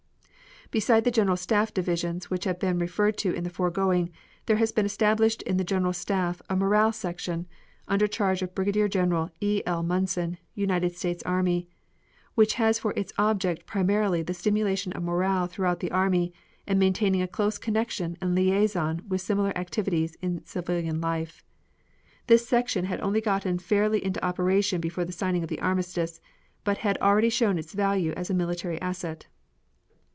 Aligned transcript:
Beside 0.71 1.03
the 1.03 1.11
General 1.11 1.35
Staff 1.35 1.73
divisions 1.73 2.29
which 2.29 2.45
have 2.45 2.57
been 2.57 2.79
referred 2.79 3.17
to 3.17 3.33
in 3.33 3.43
the 3.43 3.49
foregoing, 3.49 4.09
there 4.45 4.55
has 4.55 4.71
been 4.71 4.85
established 4.85 5.41
in 5.41 5.57
the 5.57 5.65
General 5.65 5.91
Staff 5.91 6.41
a 6.49 6.55
Morale 6.55 6.93
Section, 6.93 7.45
under 7.89 8.07
charge 8.07 8.41
of 8.41 8.55
Brigadier 8.55 8.87
General 8.87 9.29
E. 9.41 9.61
L. 9.65 9.83
Munson, 9.83 10.37
United 10.55 10.95
States 10.95 11.21
army, 11.23 11.67
which 12.35 12.53
has 12.53 12.79
for 12.79 12.93
its 12.95 13.11
object 13.17 13.65
primarily 13.65 14.23
the 14.23 14.33
stimulation 14.33 14.93
of 14.93 15.03
morale 15.03 15.45
throughout 15.45 15.81
the 15.81 15.91
army, 15.91 16.31
and 16.65 16.79
maintaining 16.79 17.21
a 17.21 17.27
close 17.27 17.57
connection 17.57 18.17
and 18.21 18.33
liaison 18.33 19.03
with 19.09 19.19
similar 19.19 19.51
activities 19.57 20.15
in 20.21 20.41
civil 20.45 20.81
life. 20.97 21.43
This 22.27 22.47
section 22.47 22.85
had 22.85 23.01
only 23.01 23.19
gotten 23.19 23.59
fairly 23.59 24.01
into 24.01 24.23
operation 24.23 24.79
before 24.79 25.03
the 25.03 25.11
signing 25.11 25.43
of 25.43 25.49
the 25.49 25.59
armistice, 25.59 26.21
but 26.63 26.77
had 26.77 26.97
already 26.99 27.29
shown 27.29 27.57
its 27.57 27.73
value 27.73 28.13
as 28.13 28.29
a 28.29 28.33
military 28.33 28.79
asset. 28.81 29.27